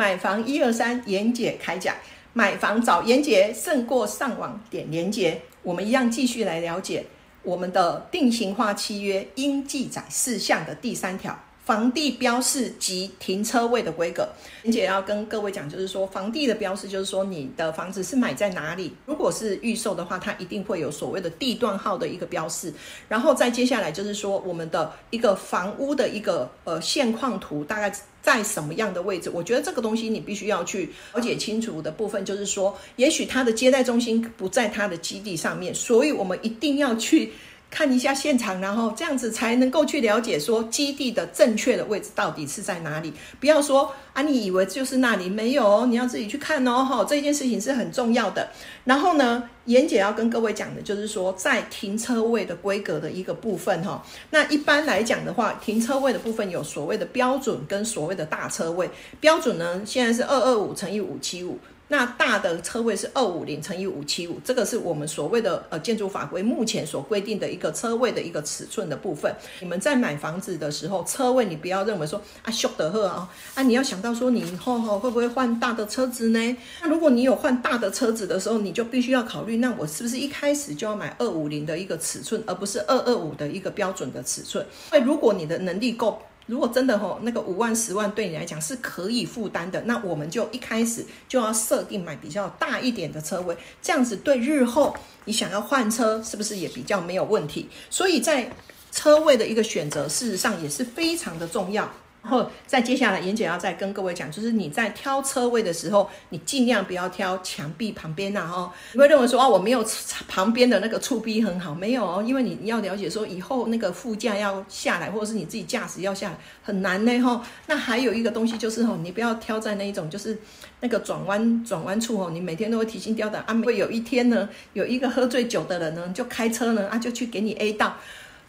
[0.00, 1.94] 买房一二三，严姐开讲。
[2.32, 5.42] 买房找严姐胜过上网点连接。
[5.60, 7.04] 我们一样继续来了解
[7.42, 11.38] 我们的定型化契约应记载事项的第三条。
[11.70, 14.28] 房地标示及停车位的规格，
[14.64, 18.92] 严姐要跟各位讲，就是说房地的标示，就是说你的房子是买在哪里。
[19.06, 22.74] 如果是预售的话，它一定会有所谓的地段号的一个标示。
[23.08, 29.30] 然后再接下来就是说我们的一个房屋的一个呃现况图，大概在什么样的位置？
[29.32, 37.32] 我觉得这个东西你必须要去了解清楚的部分，就是说，也许它的接待中心不在它的基地上面，所以我们一定要去。
[37.70, 43.12] 看一下现场，然后这样子才能够去了解说基地的正确的位置到底是在哪里。
[43.38, 46.84] 不要说啊，你以为就是那里没有，你要自己去看哦。
[46.84, 48.48] 哈，这件事情是很重要的。
[48.84, 54.04] 然后呢，严姐要跟各位讲的就是说，在停车位的规格的一个部分哈。
[54.30, 58.90] 那一般来讲的话，停车位的部分有所谓的标准跟所谓的大车位。
[59.20, 61.56] 标准呢，现在是二二五乘以五七五。
[61.92, 69.34] 那大的车位是二五零乘以五七五，这个是我们所谓的呃建筑法规目前所规定的一个车位的一个尺寸的部分。
[69.58, 76.56] 你们在买房子的时候，车位你不要认为说啊修得呵啊啊，你要想到说你以后哈会不会换大的车子呢？
[76.80, 84.64] 那如果你有换大的车子的时候，你就必须要考虑，那我是不是一开始就要买二五零的一个尺寸，而不是二二五的一个标准的尺寸？
[84.92, 86.22] 因为如果你的能力够。
[86.50, 94.92] 如果真的吼那个五万十万对你来讲是可以负担的，那我们就一开始就要设定买比较大一点的车位，这样子对日后
[95.26, 97.68] 你想要换车是不是也比较没有问题？
[97.88, 98.50] 所以在
[98.90, 101.88] 车位的一个选择，事实上也是非常的重要。
[102.22, 109.82] 然后再接下来，严姐要再跟各位讲，就是你在挑车位的时候，你尽量不要挑墙壁旁边呐，哈，你会认为说，哦，我没有
[110.28, 117.42] 旁边的那个触壁很好，没有哦，因为你要了解说，以后那个副驾要下来，或者是你自己驾驶要下来，很难呢，哈。
[117.66, 120.38] 那还有一个东西就是，哈，你不要挑在那一种，就是
[120.80, 127.96] 那个转弯转弯处，哦，你每天都会提心吊胆啊，会有一天呢，有一个喝醉酒的人呢，就开车呢，啊，就去给你 A 到。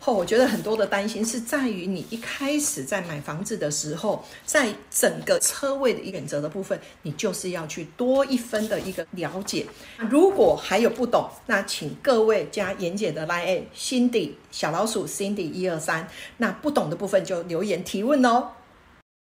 [0.03, 9.67] 后，我觉得很多的担心是在于你一开始在买房子的时候，在整个车位的一个选择的部分，你就是要去多一分的一个了解。
[10.09, 16.07] 如果还有不懂，那请各位加严姐的 line，Cindy 小老鼠 Cindy 一二三，
[16.37, 18.49] 那不懂的部分就留言提问哦。